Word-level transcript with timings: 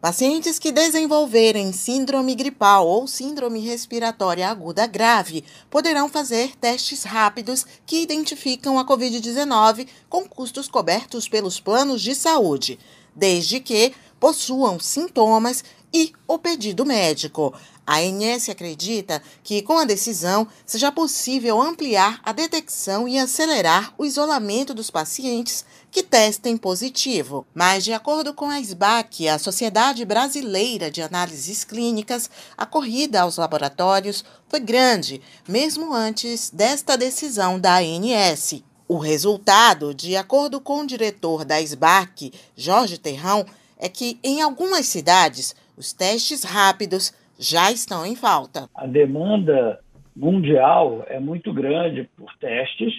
Pacientes 0.00 0.58
que 0.58 0.72
desenvolverem 0.72 1.74
síndrome 1.74 2.34
gripal 2.34 2.88
ou 2.88 3.06
síndrome 3.06 3.60
respiratória 3.60 4.48
aguda 4.48 4.86
grave 4.86 5.44
poderão 5.68 6.08
fazer 6.08 6.56
testes 6.56 7.02
rápidos 7.02 7.66
que 7.84 8.00
identificam 8.00 8.78
a 8.78 8.86
Covid-19 8.86 9.86
com 10.08 10.26
custos 10.26 10.68
cobertos 10.68 11.28
pelos 11.28 11.60
planos 11.60 12.00
de 12.00 12.14
saúde, 12.14 12.78
desde 13.14 13.60
que 13.60 13.92
possuam 14.18 14.80
sintomas 14.80 15.62
e 15.92 16.12
o 16.26 16.38
pedido 16.38 16.84
médico. 16.84 17.54
A 17.86 17.98
ANS 17.98 18.48
acredita 18.48 19.20
que, 19.42 19.62
com 19.62 19.78
a 19.78 19.84
decisão, 19.84 20.46
seja 20.64 20.92
possível 20.92 21.60
ampliar 21.60 22.20
a 22.22 22.32
detecção 22.32 23.08
e 23.08 23.18
acelerar 23.18 23.92
o 23.98 24.04
isolamento 24.04 24.72
dos 24.72 24.90
pacientes 24.90 25.64
que 25.90 26.02
testem 26.02 26.56
positivo. 26.56 27.44
Mas, 27.52 27.82
de 27.82 27.92
acordo 27.92 28.32
com 28.32 28.48
a 28.48 28.60
SBAC, 28.60 29.28
a 29.28 29.38
Sociedade 29.40 30.04
Brasileira 30.04 30.88
de 30.88 31.02
Análises 31.02 31.64
Clínicas, 31.64 32.30
a 32.56 32.64
corrida 32.64 33.22
aos 33.22 33.38
laboratórios 33.38 34.24
foi 34.48 34.60
grande, 34.60 35.20
mesmo 35.48 35.92
antes 35.92 36.50
desta 36.50 36.96
decisão 36.96 37.58
da 37.58 37.78
ANS. 37.78 38.62
O 38.86 38.98
resultado, 38.98 39.94
de 39.94 40.16
acordo 40.16 40.60
com 40.60 40.80
o 40.80 40.86
diretor 40.86 41.44
da 41.44 41.60
SBAC, 41.60 42.32
Jorge 42.56 42.98
Terrão, 42.98 43.46
é 43.80 43.88
que 43.88 44.20
em 44.22 44.42
algumas 44.42 44.86
cidades 44.86 45.56
os 45.76 45.92
testes 45.92 46.44
rápidos 46.44 47.12
já 47.38 47.72
estão 47.72 48.04
em 48.04 48.14
falta. 48.14 48.68
A 48.74 48.86
demanda 48.86 49.80
mundial 50.14 51.04
é 51.08 51.18
muito 51.18 51.52
grande 51.52 52.08
por 52.16 52.30
testes 52.38 52.92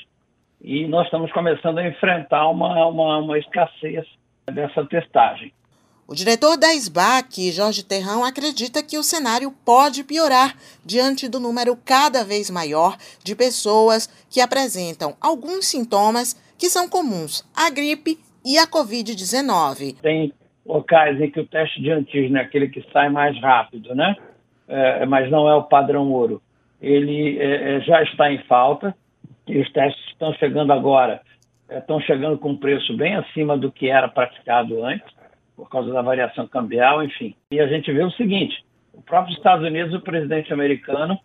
e 0.59 0.87
nós 0.87 1.05
estamos 1.05 1.31
começando 1.31 1.77
a 1.77 1.87
enfrentar 1.87 2.49
uma, 2.49 2.87
uma, 2.87 3.19
uma 3.19 3.37
escassez 3.37 4.05
dessa 4.51 4.83
testagem. 4.85 5.53
O 6.07 6.15
diretor 6.15 6.57
da 6.57 6.73
SBAC, 6.73 7.51
Jorge 7.51 7.83
Terrão, 7.83 8.25
acredita 8.25 8.83
que 8.83 8.97
o 8.97 9.03
cenário 9.03 9.51
pode 9.63 10.03
piorar 10.03 10.57
diante 10.83 11.29
do 11.29 11.39
número 11.39 11.77
cada 11.85 12.25
vez 12.25 12.49
maior 12.49 12.97
de 13.23 13.33
pessoas 13.33 14.09
que 14.29 14.41
apresentam 14.41 15.15
alguns 15.21 15.67
sintomas 15.67 16.35
que 16.57 16.69
são 16.69 16.89
comuns 16.89 17.45
à 17.55 17.69
gripe 17.69 18.19
e 18.43 18.57
à 18.57 18.67
Covid-19. 18.67 19.95
Tem 20.01 20.33
locais 20.65 21.19
em 21.19 21.29
que 21.29 21.39
o 21.39 21.45
teste 21.45 21.81
de 21.81 21.91
antígeno 21.91 22.37
é 22.37 22.41
aquele 22.41 22.69
que 22.69 22.85
sai 22.91 23.09
mais 23.09 23.39
rápido, 23.39 23.95
né? 23.95 24.15
É, 24.67 25.05
mas 25.05 25.29
não 25.29 25.49
é 25.49 25.55
o 25.55 25.63
padrão 25.63 26.11
ouro. 26.11 26.41
Ele 26.81 27.37
é, 27.39 27.75
é 27.75 27.81
já 27.81 28.01
está 28.03 28.31
em 28.31 28.39
falta 28.43 28.95
e 29.47 29.59
os 29.59 29.71
testes 29.71 30.03
estão 30.07 30.33
chegando 30.35 30.71
agora, 30.71 31.21
é, 31.69 31.79
estão 31.79 31.99
chegando 31.99 32.37
com 32.37 32.49
um 32.49 32.57
preço 32.57 32.95
bem 32.95 33.15
acima 33.15 33.57
do 33.57 33.71
que 33.71 33.89
era 33.89 34.07
praticado 34.07 34.83
antes, 34.83 35.07
por 35.55 35.69
causa 35.69 35.91
da 35.91 36.01
variação 36.01 36.47
cambial, 36.47 37.03
enfim. 37.03 37.35
E 37.51 37.59
a 37.59 37.67
gente 37.67 37.91
vê 37.91 38.03
o 38.03 38.11
seguinte: 38.11 38.63
o 38.93 39.01
próprio 39.01 39.33
Estados 39.33 39.65
Unidos, 39.65 39.93
o 39.93 40.01
presidente 40.01 40.53
americano, 40.53 41.19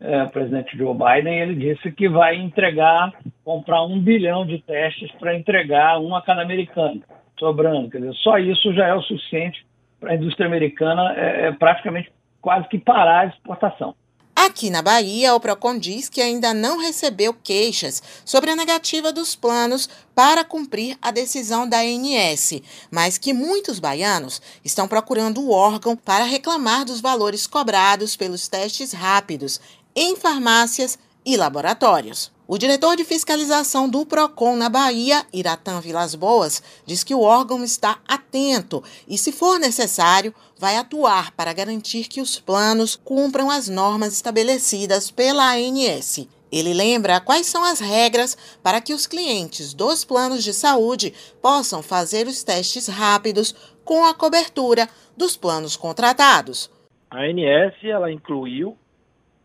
é, 0.00 0.22
o 0.22 0.30
presidente 0.30 0.76
Joe 0.76 0.94
Biden, 0.94 1.38
ele 1.38 1.54
disse 1.54 1.90
que 1.92 2.08
vai 2.08 2.36
entregar, 2.36 3.12
comprar 3.44 3.84
um 3.84 4.00
bilhão 4.00 4.44
de 4.44 4.58
testes 4.58 5.10
para 5.12 5.34
entregar 5.34 5.98
um 5.98 6.14
a 6.14 6.22
cada 6.22 6.42
americano 6.42 7.02
sobrando. 7.40 7.90
Quer 7.90 7.98
dizer, 7.98 8.14
só 8.22 8.38
isso 8.38 8.72
já 8.72 8.86
é 8.86 8.94
o 8.94 9.02
suficiente 9.02 9.66
para 9.98 10.12
a 10.12 10.14
indústria 10.14 10.46
americana 10.46 11.12
é, 11.16 11.48
é 11.48 11.52
praticamente 11.52 12.12
quase 12.40 12.68
que 12.68 12.78
parar 12.78 13.22
a 13.22 13.26
exportação. 13.26 13.94
Aqui 14.34 14.70
na 14.70 14.80
Bahia, 14.80 15.34
o 15.34 15.40
PROCON 15.40 15.78
diz 15.78 16.08
que 16.08 16.22
ainda 16.22 16.54
não 16.54 16.78
recebeu 16.78 17.34
queixas 17.34 18.02
sobre 18.24 18.50
a 18.50 18.56
negativa 18.56 19.12
dos 19.12 19.36
planos 19.36 19.86
para 20.14 20.44
cumprir 20.44 20.96
a 21.02 21.10
decisão 21.10 21.68
da 21.68 21.80
ANS, 21.80 22.62
mas 22.90 23.18
que 23.18 23.34
muitos 23.34 23.78
baianos 23.78 24.40
estão 24.64 24.88
procurando 24.88 25.42
o 25.42 25.50
órgão 25.50 25.94
para 25.94 26.24
reclamar 26.24 26.86
dos 26.86 27.02
valores 27.02 27.46
cobrados 27.46 28.16
pelos 28.16 28.48
testes 28.48 28.94
rápidos 28.94 29.60
em 29.94 30.16
farmácias 30.16 30.98
e 31.24 31.36
laboratórios. 31.36 32.32
O 32.52 32.58
diretor 32.58 32.96
de 32.96 33.04
fiscalização 33.04 33.88
do 33.88 34.04
PROCON 34.04 34.56
na 34.56 34.68
Bahia, 34.68 35.24
Iratã 35.32 35.80
Vilas 35.80 36.16
Boas, 36.16 36.60
diz 36.84 37.04
que 37.04 37.14
o 37.14 37.20
órgão 37.20 37.62
está 37.62 38.00
atento 38.08 38.82
e, 39.06 39.16
se 39.16 39.30
for 39.30 39.56
necessário, 39.56 40.34
vai 40.58 40.76
atuar 40.76 41.30
para 41.36 41.52
garantir 41.52 42.08
que 42.08 42.20
os 42.20 42.40
planos 42.40 42.96
cumpram 42.96 43.48
as 43.48 43.68
normas 43.68 44.14
estabelecidas 44.14 45.12
pela 45.12 45.54
ANS. 45.54 46.26
Ele 46.50 46.74
lembra 46.74 47.20
quais 47.20 47.46
são 47.46 47.62
as 47.62 47.78
regras 47.78 48.36
para 48.60 48.80
que 48.80 48.92
os 48.92 49.06
clientes 49.06 49.72
dos 49.72 50.04
planos 50.04 50.42
de 50.42 50.52
saúde 50.52 51.14
possam 51.40 51.84
fazer 51.84 52.26
os 52.26 52.42
testes 52.42 52.88
rápidos 52.88 53.54
com 53.84 54.04
a 54.04 54.12
cobertura 54.12 54.88
dos 55.16 55.36
planos 55.36 55.76
contratados. 55.76 56.68
A 57.08 57.18
ANS 57.20 57.74
ela 57.84 58.10
incluiu 58.10 58.76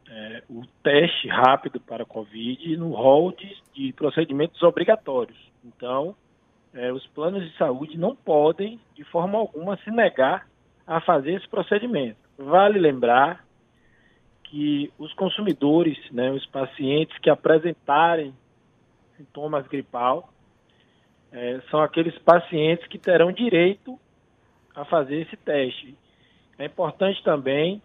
é, 0.10 0.44
o 0.50 0.64
teste 0.84 1.28
rápido 1.28 1.80
para 1.80 2.04
a 2.04 2.06
Covid 2.06 2.78
no 2.78 2.92
rol 2.92 3.32
de, 3.32 3.58
de 3.74 3.94
procedimentos 3.94 4.62
obrigatórios. 4.62 5.38
Então, 5.64 6.16
é, 6.74 6.92
os 6.92 7.06
planos 7.08 7.44
de 7.44 7.58
saúde 7.58 7.98
não 7.98 8.16
podem, 8.16 8.80
de 8.94 9.04
forma 9.06 9.38
alguma, 9.38 9.78
se 9.78 9.90
negar 9.90 10.48
a 10.86 11.02
fazer 11.02 11.34
esse 11.34 11.48
procedimento. 11.48 12.18
Vale 12.38 12.78
lembrar 12.78 13.46
que 14.44 14.92
os 14.98 15.14
consumidores, 15.14 15.98
né, 16.12 16.32
os 16.32 16.46
pacientes 16.46 17.18
que 17.20 17.30
apresentarem 17.30 18.34
sintomas 19.18 19.66
gripal, 19.68 20.30
é, 21.32 21.62
são 21.70 21.82
aqueles 21.82 22.18
pacientes 22.20 22.88
que 22.88 22.98
terão 22.98 23.32
direito 23.32 24.00
a 24.76 24.86
fazer 24.86 25.22
esse 25.22 25.36
teste. 25.38 25.98
É 26.58 26.66
importante 26.66 27.24
também 27.24 27.82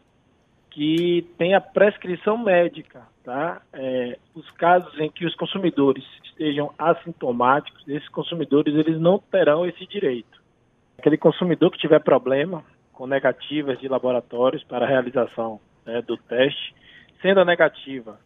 que 0.71 1.27
tenha 1.37 1.61
prescrição 1.61 2.39
médica, 2.39 3.03
tá? 3.25 3.61
É, 3.73 4.19
os 4.35 4.49
casos 4.53 4.99
em 4.99 5.11
que 5.11 5.27
os 5.27 5.35
consumidores 5.35 6.05
estejam 6.25 6.73
assintomáticos, 6.79 7.87
esses 7.89 8.09
consumidores 8.09 8.75
eles 8.75 9.01
não 9.01 9.19
terão 9.19 9.67
esse 9.67 9.87
direito. 9.87 10.41
Aquele 10.99 11.17
consumidor 11.17 11.71
que 11.71 11.79
tiver 11.79 11.99
problema 12.01 12.65
com 12.93 13.07
negativas 13.07 13.79
de 13.81 13.89
laboratórios 13.89 14.63
para 14.65 14.85
a 14.85 14.89
realização 14.89 15.61
né, 15.85 16.03
do 16.03 16.17
teste, 16.17 16.75
sendo 17.21 17.41
a 17.41 17.45
negativa 17.45 18.19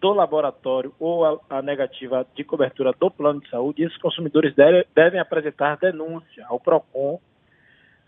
do 0.00 0.12
laboratório 0.12 0.94
ou 0.98 1.24
a, 1.24 1.58
a, 1.58 1.62
negativa 1.62 2.26
de 2.34 2.44
cobertura 2.44 2.92
do 2.92 3.10
plano 3.10 3.40
de 3.40 3.48
saúde, 3.50 3.82
esses 3.82 3.96
consumidores 3.98 4.54
deve, 4.54 4.86
devem 4.94 5.18
apresentar 5.18 5.76
denúncia 5.76 6.46
ao 6.46 6.60
PROCON 6.60 7.20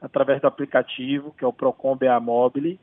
através 0.00 0.40
do 0.40 0.46
aplicativo, 0.46 1.34
que 1.36 1.44
é 1.44 1.48
o 1.48 1.52
PROCON 1.52 1.96
BA 1.96 2.20
Mobile, 2.20 2.78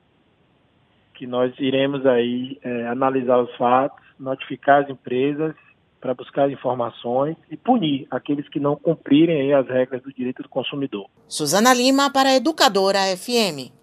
que 1.17 1.25
nós 1.25 1.51
iremos 1.57 2.05
aí 2.05 2.59
é, 2.63 2.87
analisar 2.87 3.39
os 3.39 3.53
fatos, 3.55 4.05
notificar 4.19 4.83
as 4.83 4.89
empresas 4.89 5.55
para 5.99 6.13
buscar 6.13 6.49
informações 6.51 7.35
e 7.49 7.57
punir 7.57 8.07
aqueles 8.11 8.47
que 8.49 8.59
não 8.59 8.75
cumprirem 8.75 9.53
as 9.53 9.67
regras 9.67 10.01
do 10.03 10.13
direito 10.13 10.43
do 10.43 10.49
consumidor. 10.49 11.07
Suzana 11.27 11.73
Lima 11.73 12.11
para 12.11 12.29
a 12.29 12.35
Educadora 12.35 12.99
FM. 13.17 13.73